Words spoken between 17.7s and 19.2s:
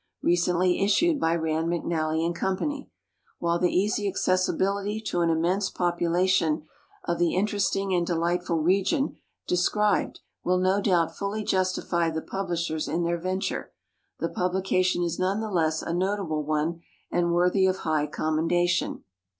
high conunendation.